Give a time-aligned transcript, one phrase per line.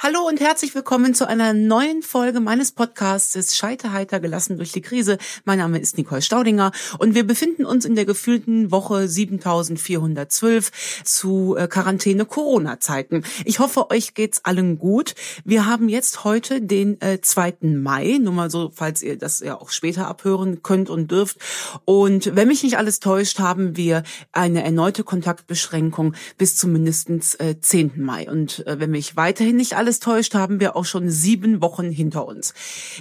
[0.00, 5.18] Hallo und herzlich willkommen zu einer neuen Folge meines Podcasts Scheiterheiter gelassen durch die Krise.
[5.44, 11.56] Mein Name ist Nicole Staudinger und wir befinden uns in der gefühlten Woche 7412 zu
[11.58, 13.24] äh, Quarantäne Corona Zeiten.
[13.44, 15.16] Ich hoffe, euch geht's allen gut.
[15.44, 17.56] Wir haben jetzt heute den äh, 2.
[17.62, 21.38] Mai, nur mal so, falls ihr das ja auch später abhören könnt und dürft.
[21.86, 27.56] Und wenn mich nicht alles täuscht, haben wir eine erneute Kontaktbeschränkung bis zum mindestens äh,
[27.60, 27.94] 10.
[27.96, 28.30] Mai.
[28.30, 31.90] Und äh, wenn mich weiterhin nicht alles alles täuscht, haben wir auch schon sieben Wochen
[31.90, 32.52] hinter uns.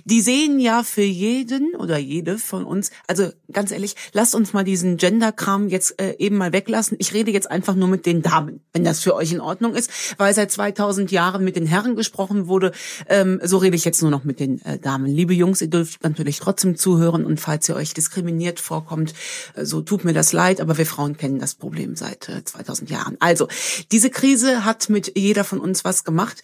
[0.05, 4.63] Die sehen ja für jeden oder jede von uns, also ganz ehrlich, lasst uns mal
[4.63, 6.95] diesen Gender-Kram jetzt äh, eben mal weglassen.
[7.01, 9.91] Ich rede jetzt einfach nur mit den Damen, wenn das für euch in Ordnung ist,
[10.17, 12.71] weil seit 2000 Jahren mit den Herren gesprochen wurde.
[13.09, 15.07] Ähm, so rede ich jetzt nur noch mit den äh, Damen.
[15.07, 19.13] Liebe Jungs, ihr dürft natürlich trotzdem zuhören und falls ihr euch diskriminiert vorkommt,
[19.55, 22.89] äh, so tut mir das leid, aber wir Frauen kennen das Problem seit äh, 2000
[22.89, 23.17] Jahren.
[23.19, 23.49] Also,
[23.91, 26.41] diese Krise hat mit jeder von uns was gemacht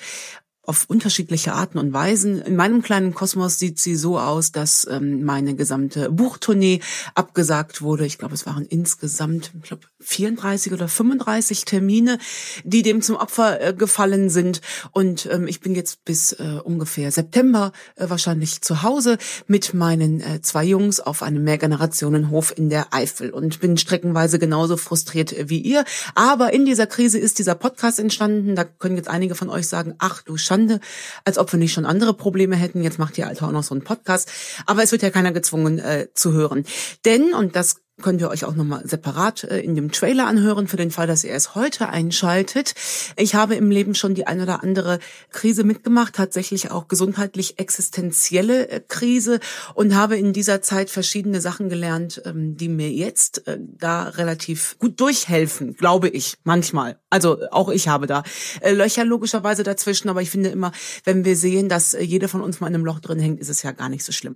[0.65, 2.41] auf unterschiedliche Arten und Weisen.
[2.41, 6.79] In meinem kleinen Kosmos sieht sie so aus, dass ähm, meine gesamte Buchtournee
[7.15, 8.05] abgesagt wurde.
[8.05, 12.17] Ich glaube, es waren insgesamt, ich glaube, 34 oder 35 Termine,
[12.63, 14.61] die dem zum Opfer äh, gefallen sind.
[14.91, 20.21] Und ähm, ich bin jetzt bis äh, ungefähr September äh, wahrscheinlich zu Hause mit meinen
[20.21, 25.59] äh, zwei Jungs auf einem Mehrgenerationenhof in der Eifel und bin streckenweise genauso frustriert wie
[25.59, 25.83] ihr.
[26.15, 28.55] Aber in dieser Krise ist dieser Podcast entstanden.
[28.55, 30.79] Da können jetzt einige von euch sagen, ach du Scheiße, Schande,
[31.25, 32.83] als ob wir nicht schon andere Probleme hätten.
[32.83, 34.29] Jetzt macht ihr Alter auch noch so einen Podcast.
[34.65, 36.63] Aber es wird ja keiner gezwungen äh, zu hören.
[37.05, 40.77] Denn, und das könnt ihr euch auch nochmal separat äh, in dem Trailer anhören, für
[40.77, 42.73] den Fall, dass ihr es heute einschaltet.
[43.17, 48.69] Ich habe im Leben schon die ein oder andere Krise mitgemacht, tatsächlich auch gesundheitlich existenzielle
[48.69, 49.39] äh, Krise
[49.75, 54.77] und habe in dieser Zeit verschiedene Sachen gelernt, ähm, die mir jetzt äh, da relativ
[54.79, 56.97] gut durchhelfen, glaube ich, manchmal.
[57.11, 58.23] Also auch ich habe da
[58.63, 60.71] Löcher logischerweise dazwischen, aber ich finde immer,
[61.03, 63.61] wenn wir sehen, dass jeder von uns mal in einem Loch drin hängt, ist es
[63.61, 64.35] ja gar nicht so schlimm.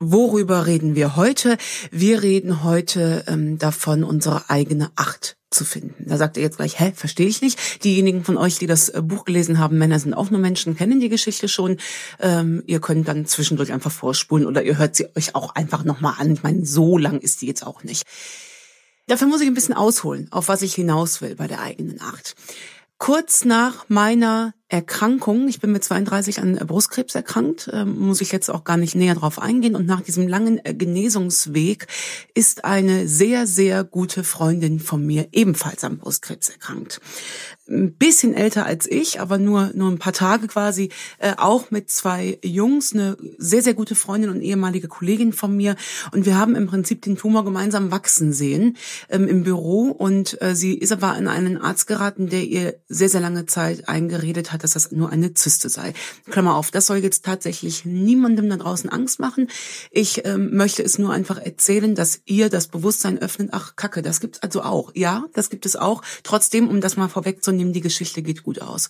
[0.00, 1.56] Worüber reden wir heute?
[1.90, 6.04] Wir reden heute ähm, davon, unsere eigene Acht zu finden.
[6.06, 7.82] Da sagt ihr jetzt gleich, hä, verstehe ich nicht.
[7.82, 11.00] Diejenigen von euch, die das äh, Buch gelesen haben, Männer sind auch nur Menschen, kennen
[11.00, 11.78] die Geschichte schon.
[12.20, 16.14] Ähm, ihr könnt dann zwischendurch einfach vorspulen oder ihr hört sie euch auch einfach nochmal
[16.18, 16.32] an.
[16.32, 18.04] Ich meine, so lang ist die jetzt auch nicht.
[19.08, 22.36] Dafür muss ich ein bisschen ausholen, auf was ich hinaus will bei der eigenen Acht.
[22.98, 28.50] Kurz nach meiner Erkrankung, ich bin mit 32 an Brustkrebs erkrankt, äh, muss ich jetzt
[28.50, 29.74] auch gar nicht näher drauf eingehen.
[29.74, 31.86] Und nach diesem langen äh, Genesungsweg
[32.34, 37.00] ist eine sehr, sehr gute Freundin von mir ebenfalls an Brustkrebs erkrankt.
[37.66, 41.88] Ein bisschen älter als ich, aber nur nur ein paar Tage quasi, äh, auch mit
[41.88, 45.76] zwei Jungs, eine sehr sehr gute Freundin und ehemalige Kollegin von mir.
[46.12, 48.76] Und wir haben im Prinzip den Tumor gemeinsam wachsen sehen
[49.08, 49.84] ähm, im Büro.
[49.84, 53.88] Und äh, sie ist aber an einen Arzt geraten, der ihr sehr sehr lange Zeit
[53.88, 55.92] eingeredet hat, dass das nur eine Zyste sei.
[56.30, 59.48] Klammer auf, das soll jetzt tatsächlich niemandem da draußen Angst machen.
[59.90, 63.50] Ich ähm, möchte es nur einfach erzählen, dass ihr das Bewusstsein öffnet.
[63.52, 64.90] Ach Kacke, das gibt's also auch.
[64.94, 66.02] Ja, das gibt es auch.
[66.22, 68.88] Trotzdem, um das mal vorwegzunehmen nehmen, die Geschichte geht gut aus.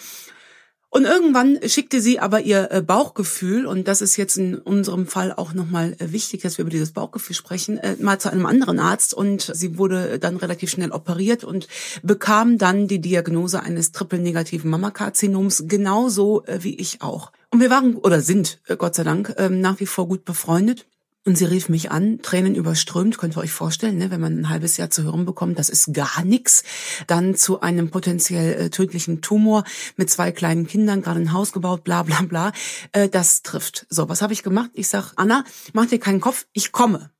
[0.90, 5.34] Und irgendwann schickte sie aber ihr äh, Bauchgefühl, und das ist jetzt in unserem Fall
[5.34, 8.78] auch nochmal äh, wichtig, dass wir über dieses Bauchgefühl sprechen, äh, mal zu einem anderen
[8.78, 11.68] Arzt und sie wurde dann relativ schnell operiert und
[12.02, 17.32] bekam dann die Diagnose eines triple-negativen Mammakarzinoms, genauso wie ich auch.
[17.50, 20.86] Und wir waren oder sind, Gott sei Dank, ähm, nach wie vor gut befreundet.
[21.28, 24.48] Und sie rief mich an, Tränen überströmt, könnt ihr euch vorstellen, ne, wenn man ein
[24.48, 26.64] halbes Jahr zu hören bekommt, das ist gar nichts.
[27.06, 29.64] Dann zu einem potenziell äh, tödlichen Tumor
[29.98, 32.52] mit zwei kleinen Kindern, gerade ein Haus gebaut, bla bla bla.
[32.92, 33.86] Äh, das trifft.
[33.90, 34.70] So, was habe ich gemacht?
[34.72, 35.44] Ich sag, Anna,
[35.74, 37.10] mach dir keinen Kopf, ich komme.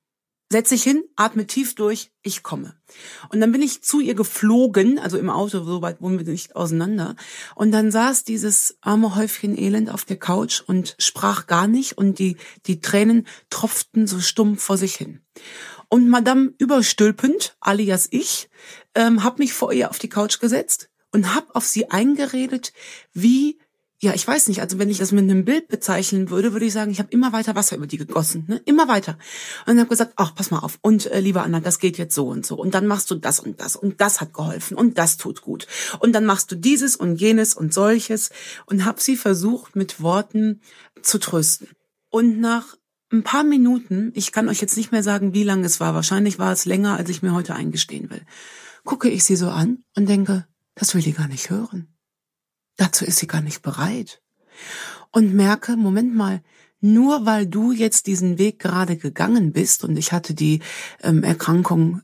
[0.51, 2.75] Setz dich hin, atme tief durch, ich komme.
[3.29, 6.57] Und dann bin ich zu ihr geflogen, also im Auto, so weit wohnen wir nicht
[6.57, 7.17] auseinander.
[7.55, 12.19] Und dann saß dieses arme Häufchen Elend auf der Couch und sprach gar nicht und
[12.19, 15.21] die, die Tränen tropften so stumpf vor sich hin.
[15.91, 18.49] Und Madame überstülpend, alias ich,
[18.95, 22.73] ähm, hab mich vor ihr auf die Couch gesetzt und hab auf sie eingeredet,
[23.13, 23.59] wie
[24.01, 26.73] ja, ich weiß nicht, also wenn ich das mit einem Bild bezeichnen würde, würde ich
[26.73, 28.63] sagen, ich habe immer weiter Wasser über die gegossen, ne?
[28.65, 29.19] Immer weiter.
[29.67, 30.79] Und habe gesagt, ach, pass mal auf.
[30.83, 32.57] Und äh, lieber Anna, das geht jetzt so und so.
[32.57, 35.67] Und dann machst du das und das und das hat geholfen und das tut gut.
[35.99, 38.31] Und dann machst du dieses und jenes und solches
[38.67, 40.61] und habe sie versucht mit Worten
[41.03, 41.69] zu trösten.
[42.09, 42.77] Und nach
[43.11, 46.39] ein paar Minuten, ich kann euch jetzt nicht mehr sagen, wie lange es war, wahrscheinlich
[46.39, 48.23] war es länger, als ich mir heute eingestehen will,
[48.85, 50.47] gucke ich sie so an und denke,
[50.77, 51.98] das will die gar nicht hören.
[52.79, 54.23] Dazu ist sie gar nicht bereit.
[55.11, 56.43] Und merke, Moment mal,
[56.81, 60.61] nur weil du jetzt diesen Weg gerade gegangen bist und ich hatte die
[61.03, 62.03] ähm, Erkrankung,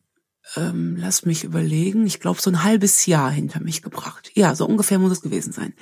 [0.56, 4.32] ähm, lass mich überlegen, ich glaube so ein halbes Jahr hinter mich gebracht.
[4.34, 5.74] Ja, so ungefähr muss es gewesen sein.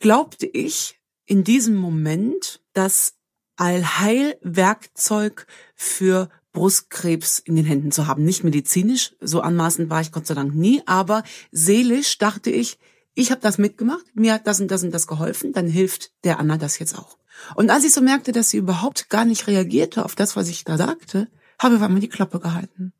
[0.00, 3.14] glaubte ich in diesem Moment, das
[3.56, 8.24] Allheilwerkzeug für Brustkrebs in den Händen zu haben.
[8.24, 12.78] Nicht medizinisch, so anmaßend war ich Gott sei Dank nie, aber seelisch dachte ich,
[13.18, 16.38] ich habe das mitgemacht, mir hat das und das und das geholfen, dann hilft der
[16.38, 17.18] Anna das jetzt auch.
[17.56, 20.62] Und als ich so merkte, dass sie überhaupt gar nicht reagierte auf das, was ich
[20.62, 21.28] da sagte,
[21.58, 22.92] habe ich einmal die Klappe gehalten.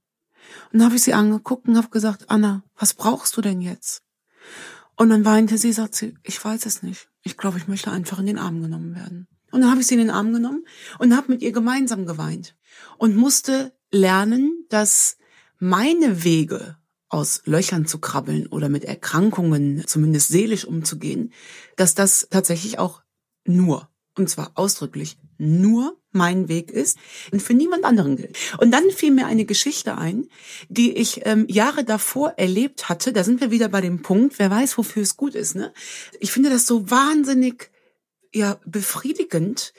[0.73, 4.03] Und dann habe ich sie angeguckt und habe gesagt, Anna, was brauchst du denn jetzt?
[4.97, 7.09] Und dann weinte sie, sagt sie, ich weiß es nicht.
[7.23, 9.29] Ich glaube, ich möchte einfach in den Arm genommen werden.
[9.53, 10.67] Und dann habe ich sie in den Arm genommen
[10.99, 12.57] und habe mit ihr gemeinsam geweint
[12.97, 15.17] und musste lernen, dass
[15.61, 16.77] meine Wege
[17.09, 21.33] aus Löchern zu krabbeln oder mit Erkrankungen zumindest seelisch umzugehen,
[21.77, 23.03] dass das tatsächlich auch
[23.45, 26.99] nur, und zwar ausdrücklich nur mein Weg ist
[27.33, 28.37] und für niemand anderen gilt.
[28.59, 30.29] Und dann fiel mir eine Geschichte ein,
[30.69, 33.13] die ich ähm, Jahre davor erlebt hatte.
[33.13, 35.55] Da sind wir wieder bei dem Punkt, wer weiß, wofür es gut ist.
[35.55, 35.73] Ne?
[36.19, 37.71] Ich finde das so wahnsinnig
[38.35, 39.73] ja befriedigend,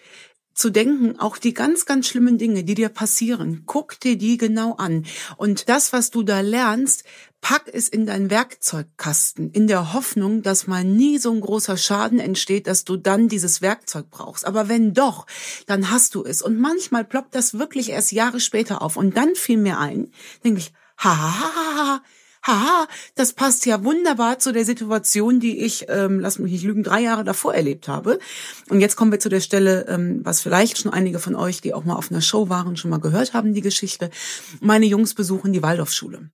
[0.60, 4.74] zu denken, auch die ganz, ganz schlimmen Dinge, die dir passieren, guck dir die genau
[4.74, 5.06] an.
[5.38, 7.06] Und das, was du da lernst,
[7.40, 12.20] pack es in deinen Werkzeugkasten, in der Hoffnung, dass mal nie so ein großer Schaden
[12.20, 14.46] entsteht, dass du dann dieses Werkzeug brauchst.
[14.46, 15.28] Aber wenn doch,
[15.66, 16.42] dann hast du es.
[16.42, 18.98] Und manchmal ploppt das wirklich erst Jahre später auf.
[18.98, 20.12] Und dann fiel mir ein,
[20.44, 22.02] denke ich, ha, ha, ha, ha,
[22.50, 26.84] haha, das passt ja wunderbar zu der Situation, die ich, ähm, lass mich nicht lügen,
[26.84, 28.20] drei Jahre davor erlebt habe.
[28.70, 31.74] Und jetzt kommen wir zu der Stelle, ähm, was vielleicht schon einige von euch, die
[31.74, 34.10] auch mal auf einer Show waren, schon mal gehört haben, die Geschichte.
[34.60, 36.30] Meine Jungs besuchen die Waldorfschule.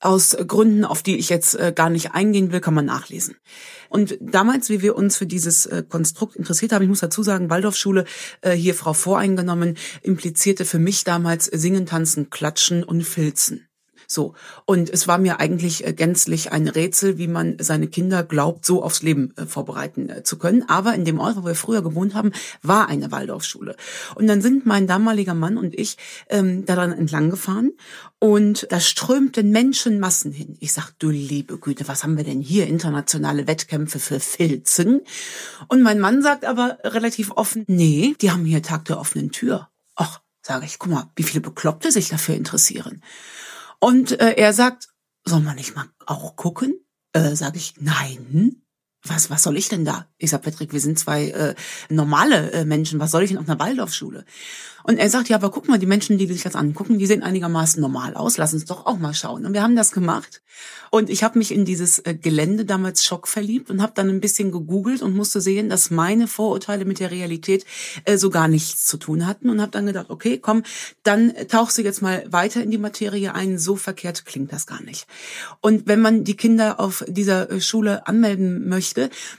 [0.00, 3.36] Aus Gründen, auf die ich jetzt äh, gar nicht eingehen will, kann man nachlesen.
[3.88, 7.50] Und damals, wie wir uns für dieses äh, Konstrukt interessiert haben, ich muss dazu sagen,
[7.50, 8.04] Waldorfschule,
[8.40, 13.68] äh, hier Frau Voreingenommen, implizierte für mich damals Singen, Tanzen, Klatschen und Filzen.
[14.06, 14.34] So.
[14.64, 18.82] Und es war mir eigentlich äh, gänzlich ein Rätsel, wie man seine Kinder glaubt, so
[18.82, 20.64] aufs Leben äh, vorbereiten äh, zu können.
[20.68, 23.76] Aber in dem Ort, wo wir früher gewohnt haben, war eine Waldorfschule.
[24.14, 25.96] Und dann sind mein damaliger Mann und ich
[26.28, 27.72] ähm, daran entlang gefahren
[28.24, 30.56] und da strömten Menschenmassen hin.
[30.60, 32.66] Ich sag, du liebe Güte, was haben wir denn hier?
[32.66, 35.02] Internationale Wettkämpfe für Filzen.
[35.68, 39.68] Und mein Mann sagt aber relativ offen, nee, die haben hier Tag der offenen Tür.
[39.94, 43.02] Ach, sage ich, guck mal, wie viele Bekloppte sich dafür interessieren.
[43.84, 44.88] Und äh, er sagt,
[45.26, 46.80] soll man nicht mal auch gucken?
[47.12, 48.63] Äh, sage ich, nein.
[49.06, 50.06] Was, was soll ich denn da?
[50.16, 51.54] Ich sag, Patrick, wir sind zwei äh,
[51.90, 53.00] normale äh, Menschen.
[53.00, 54.24] Was soll ich denn auf einer Waldorfschule?
[54.86, 57.22] Und er sagt, ja, aber guck mal, die Menschen, die sich das angucken, die sehen
[57.22, 58.36] einigermaßen normal aus.
[58.36, 59.46] Lass uns doch auch mal schauen.
[59.46, 60.42] Und wir haben das gemacht.
[60.90, 64.20] Und ich habe mich in dieses äh, Gelände damals Schock verliebt und habe dann ein
[64.20, 67.64] bisschen gegoogelt und musste sehen, dass meine Vorurteile mit der Realität
[68.04, 69.48] äh, so gar nichts zu tun hatten.
[69.48, 70.64] Und habe dann gedacht, okay, komm,
[71.02, 73.58] dann tauchst du jetzt mal weiter in die Materie ein.
[73.58, 75.06] So verkehrt klingt das gar nicht.
[75.62, 78.93] Und wenn man die Kinder auf dieser äh, Schule anmelden möchte,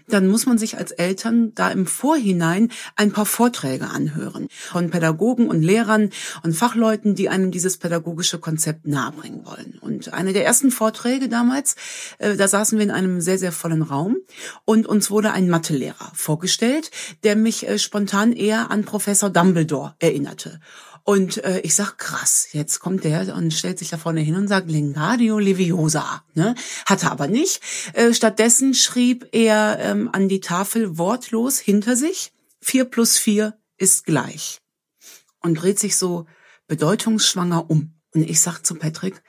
[0.07, 5.05] dann muss man sich als Eltern da im Vorhinein ein paar Vorträge anhören von Pädagogen
[5.15, 6.09] Pädagogen und Lehrern
[6.43, 9.77] und Fachleuten, die einem dieses pädagogische Konzept nahebringen wollen.
[9.81, 11.75] Und einer der ersten Vorträge damals,
[12.17, 14.17] äh, da saßen wir in einem sehr, sehr vollen Raum
[14.65, 16.91] und uns wurde ein Mathelehrer vorgestellt,
[17.23, 20.59] der mich äh, spontan eher an Professor Dumbledore erinnerte.
[21.05, 24.47] Und äh, ich sag, krass, jetzt kommt der und stellt sich da vorne hin und
[24.47, 26.23] sagt Lingardio Leviosa.
[26.33, 26.55] Ne?
[26.87, 27.61] Hatte aber nicht.
[27.93, 34.05] Äh, stattdessen schrieb er ähm, an die Tafel wortlos hinter sich, vier plus vier ist
[34.05, 34.61] gleich
[35.43, 36.25] und dreht sich so
[36.67, 37.93] bedeutungsschwanger um.
[38.15, 39.21] Und ich sag zu Patrick,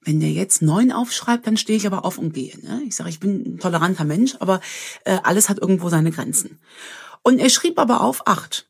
[0.00, 2.58] wenn der jetzt neun aufschreibt, dann stehe ich aber auf und gehe.
[2.62, 2.82] Ne?
[2.84, 4.60] Ich sage, ich bin ein toleranter Mensch, aber
[5.04, 6.58] äh, alles hat irgendwo seine Grenzen.
[7.22, 8.68] Und er schrieb aber auf acht.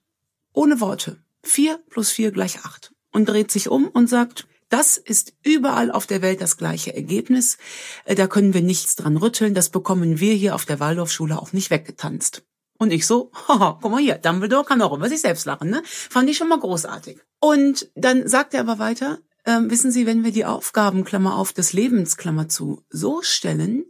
[0.53, 1.17] Ohne Worte.
[1.43, 2.93] Vier plus vier gleich acht.
[3.13, 7.59] Und dreht sich um und sagt, das ist überall auf der Welt das gleiche Ergebnis.
[8.07, 9.53] Äh, da können wir nichts dran rütteln.
[9.53, 12.43] Das bekommen wir hier auf der Waldorfschule auch nicht weggetanzt.
[12.79, 15.83] Und ich so, haha, guck mal hier, Dumbledore kann auch über sich selbst lachen, ne?
[15.85, 17.19] Fand ich schon mal großartig.
[17.39, 21.53] Und dann sagt er aber weiter, äh, wissen Sie, wenn wir die Aufgaben, Klammer auf,
[21.53, 23.85] des Lebens, Klammer zu, so stellen,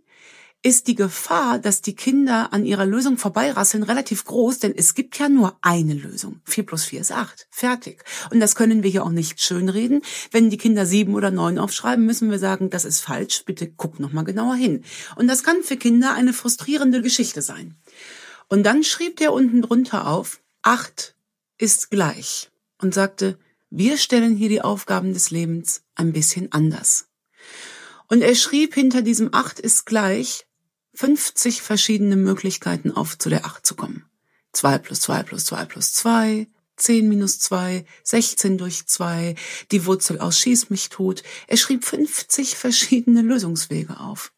[0.64, 5.18] ist die Gefahr, dass die Kinder an ihrer Lösung vorbeirasseln, relativ groß, denn es gibt
[5.18, 6.40] ja nur eine Lösung.
[6.44, 7.48] Vier plus vier ist acht.
[7.50, 8.04] Fertig.
[8.30, 10.02] Und das können wir hier auch nicht schönreden.
[10.30, 13.44] Wenn die Kinder sieben oder neun aufschreiben, müssen wir sagen, das ist falsch.
[13.44, 14.84] Bitte guck nochmal genauer hin.
[15.16, 17.74] Und das kann für Kinder eine frustrierende Geschichte sein.
[18.48, 21.16] Und dann schrieb der unten drunter auf, acht
[21.58, 22.50] ist gleich
[22.80, 23.36] und sagte,
[23.70, 27.06] wir stellen hier die Aufgaben des Lebens ein bisschen anders.
[28.08, 30.46] Und er schrieb hinter diesem acht ist gleich
[30.94, 34.04] 50 verschiedene Möglichkeiten auf, zu der acht zu kommen.
[34.52, 36.46] Zwei plus zwei plus zwei plus zwei,
[36.76, 39.34] zehn minus zwei, 16 durch zwei,
[39.70, 41.22] die Wurzel aus Schieß mich tot.
[41.46, 44.32] Er schrieb 50 verschiedene Lösungswege auf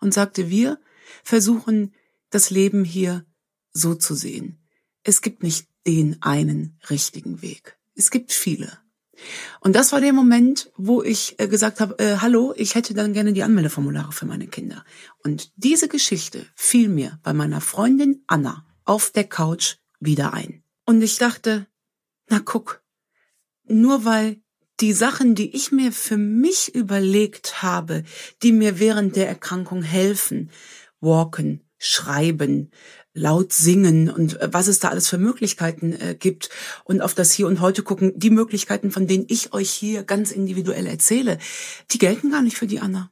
[0.00, 0.80] und sagte, wir
[1.22, 1.94] versuchen
[2.30, 3.26] das Leben hier
[3.72, 4.58] so zu sehen.
[5.02, 7.78] Es gibt nicht den einen richtigen Weg.
[7.94, 8.79] Es gibt viele.
[9.60, 13.12] Und das war der Moment, wo ich äh, gesagt habe, äh, hallo, ich hätte dann
[13.12, 14.84] gerne die Anmeldeformulare für meine Kinder.
[15.22, 20.62] Und diese Geschichte fiel mir bei meiner Freundin Anna auf der Couch wieder ein.
[20.86, 21.66] Und ich dachte,
[22.28, 22.82] na guck,
[23.64, 24.42] nur weil
[24.80, 28.04] die Sachen, die ich mir für mich überlegt habe,
[28.42, 30.50] die mir während der Erkrankung helfen,
[31.00, 32.70] walken, schreiben,
[33.14, 36.50] laut singen und äh, was es da alles für Möglichkeiten äh, gibt
[36.84, 40.30] und auf das Hier und Heute gucken, die Möglichkeiten, von denen ich euch hier ganz
[40.30, 41.38] individuell erzähle,
[41.90, 43.10] die gelten gar nicht für die Anna.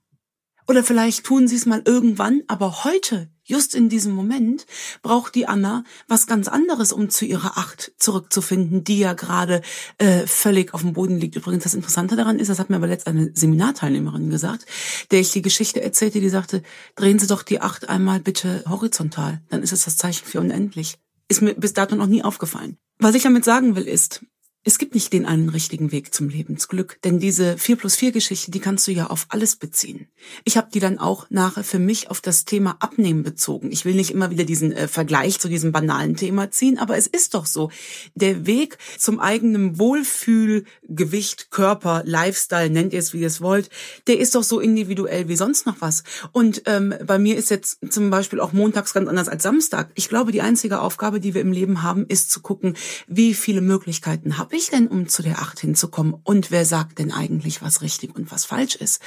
[0.68, 4.66] Oder vielleicht tun sie es mal irgendwann, aber heute, just in diesem Moment,
[5.02, 9.62] braucht die Anna was ganz anderes, um zu ihrer Acht zurückzufinden, die ja gerade
[9.96, 11.36] äh, völlig auf dem Boden liegt.
[11.36, 14.66] Übrigens, das Interessante daran ist, das hat mir aber letzt eine Seminarteilnehmerin gesagt,
[15.10, 16.62] der ich die Geschichte erzählte, die sagte,
[16.94, 20.98] drehen Sie doch die Acht einmal bitte horizontal, dann ist es das Zeichen für unendlich.
[21.28, 22.78] Ist mir bis dato noch nie aufgefallen.
[22.98, 24.24] Was ich damit sagen will ist,
[24.68, 28.50] es gibt nicht den einen richtigen Weg zum Lebensglück, denn diese 4 plus 4 Geschichte,
[28.50, 30.08] die kannst du ja auf alles beziehen.
[30.44, 33.72] Ich habe die dann auch nachher für mich auf das Thema Abnehmen bezogen.
[33.72, 37.06] Ich will nicht immer wieder diesen äh, Vergleich zu diesem banalen Thema ziehen, aber es
[37.06, 37.70] ist doch so.
[38.14, 43.70] Der Weg zum eigenen Wohlfühlgewicht, Körper, Lifestyle, nennt ihr es wie ihr es wollt,
[44.06, 46.02] der ist doch so individuell wie sonst noch was.
[46.32, 49.90] Und ähm, bei mir ist jetzt zum Beispiel auch montags ganz anders als Samstag.
[49.94, 53.62] Ich glaube, die einzige Aufgabe, die wir im Leben haben, ist zu gucken, wie viele
[53.62, 56.14] Möglichkeiten habe ich ich denn, um zu der Acht hinzukommen?
[56.24, 59.00] Und wer sagt denn eigentlich, was richtig und was falsch ist?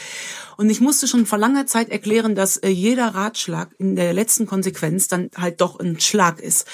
[0.58, 4.46] Und ich musste schon vor langer Zeit erklären, dass äh, jeder Ratschlag in der letzten
[4.46, 6.66] Konsequenz dann halt doch ein Schlag ist.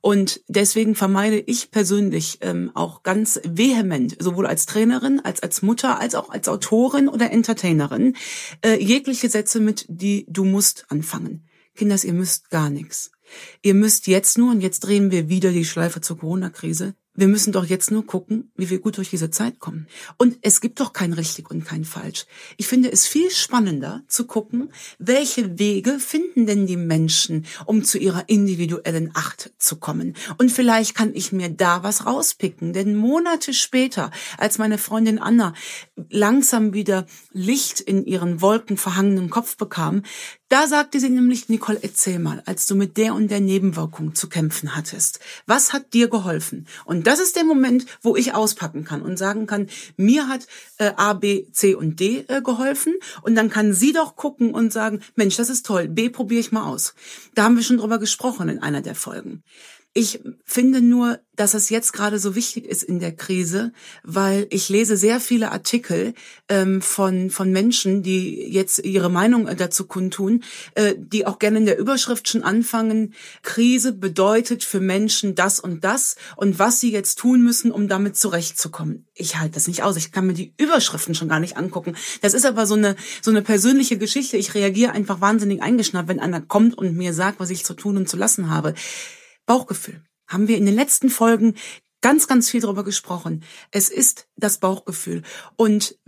[0.00, 5.98] Und deswegen vermeide ich persönlich ähm, auch ganz vehement, sowohl als Trainerin, als als Mutter,
[5.98, 8.16] als auch als Autorin oder Entertainerin,
[8.62, 11.46] äh, jegliche Sätze mit, die du musst anfangen.
[11.74, 13.10] Kinders, ihr müsst gar nichts.
[13.62, 17.52] Ihr müsst jetzt nur, und jetzt drehen wir wieder die Schleife zur Corona-Krise, wir müssen
[17.52, 19.86] doch jetzt nur gucken, wie wir gut durch diese Zeit kommen.
[20.18, 22.26] Und es gibt doch kein richtig und kein falsch.
[22.56, 27.98] Ich finde es viel spannender zu gucken, welche Wege finden denn die Menschen, um zu
[27.98, 30.14] ihrer individuellen Acht zu kommen.
[30.38, 32.72] Und vielleicht kann ich mir da was rauspicken.
[32.72, 35.54] Denn Monate später, als meine Freundin Anna
[36.10, 40.02] langsam wieder Licht in ihren wolkenverhangenen Kopf bekam,
[40.48, 44.28] da sagte sie nämlich, Nicole, erzähl mal, als du mit der und der Nebenwirkung zu
[44.28, 45.18] kämpfen hattest.
[45.46, 46.68] Was hat dir geholfen?
[46.84, 50.46] Und das ist der Moment, wo ich auspacken kann und sagen kann, mir hat
[50.78, 52.94] äh, A, B, C und D äh, geholfen.
[53.22, 56.52] Und dann kann sie doch gucken und sagen, Mensch, das ist toll, B probiere ich
[56.52, 56.94] mal aus.
[57.34, 59.42] Da haben wir schon drüber gesprochen in einer der Folgen.
[59.98, 63.72] Ich finde nur, dass es jetzt gerade so wichtig ist in der Krise,
[64.02, 66.12] weil ich lese sehr viele Artikel
[66.50, 71.56] ähm, von von Menschen, die jetzt ihre Meinung äh, dazu kundtun, äh, die auch gerne
[71.56, 76.92] in der Überschrift schon anfangen: Krise bedeutet für Menschen das und das und was sie
[76.92, 79.06] jetzt tun müssen, um damit zurechtzukommen.
[79.14, 79.96] Ich halte das nicht aus.
[79.96, 81.96] Ich kann mir die Überschriften schon gar nicht angucken.
[82.20, 84.36] Das ist aber so eine so eine persönliche Geschichte.
[84.36, 87.96] Ich reagiere einfach wahnsinnig eingeschnappt, wenn einer kommt und mir sagt, was ich zu tun
[87.96, 88.74] und zu lassen habe.
[89.46, 90.02] Bauchgefühl.
[90.26, 91.54] Haben wir in den letzten Folgen
[92.00, 93.42] ganz, ganz viel darüber gesprochen.
[93.70, 95.22] Es ist das Bauchgefühl.
[95.56, 95.98] Und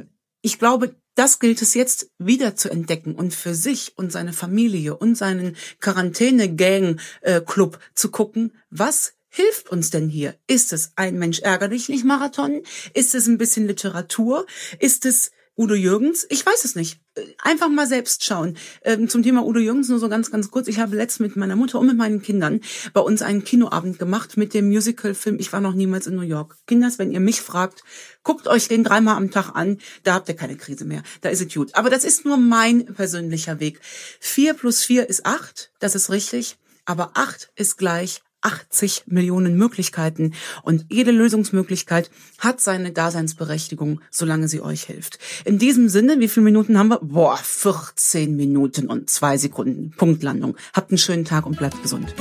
[0.42, 4.96] ich glaube, das gilt es jetzt wieder zu entdecken und für sich und seine Familie
[4.96, 10.36] und seinen Quarantäne-Gang-Club äh, zu gucken, was hilft uns denn hier?
[10.46, 12.62] Ist es ein Mensch ärgerlich nicht Marathon?
[12.94, 14.46] Ist es ein bisschen Literatur?
[14.78, 16.24] Ist es Udo Jürgens?
[16.30, 17.00] Ich weiß es nicht.
[17.42, 18.56] Einfach mal selbst schauen.
[18.84, 20.68] Ähm, zum Thema Udo Jürgens nur so ganz, ganz kurz.
[20.68, 22.60] Ich habe letzt mit meiner Mutter und mit meinen Kindern
[22.92, 26.56] bei uns einen Kinoabend gemacht mit dem Musicalfilm Ich war noch niemals in New York.
[26.68, 27.82] Kinders, wenn ihr mich fragt,
[28.22, 29.78] guckt euch den dreimal am Tag an.
[30.04, 31.02] Da habt ihr keine Krise mehr.
[31.22, 31.74] Da ist es gut.
[31.74, 33.80] Aber das ist nur mein persönlicher Weg.
[34.20, 35.72] Vier plus vier ist acht.
[35.80, 36.56] Das ist richtig.
[36.84, 44.60] Aber acht ist gleich 80 Millionen Möglichkeiten und jede Lösungsmöglichkeit hat seine Daseinsberechtigung, solange sie
[44.60, 45.18] euch hilft.
[45.44, 47.00] In diesem Sinne, wie viele Minuten haben wir?
[47.00, 49.90] Boah, 14 Minuten und zwei Sekunden.
[49.96, 50.56] Punktlandung.
[50.72, 52.14] Habt einen schönen Tag und bleibt gesund.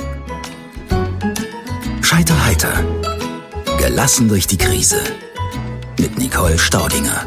[2.02, 2.84] Scheiter heiter.
[3.78, 5.00] Gelassen durch die Krise.
[5.98, 7.26] Mit Nicole Staudinger.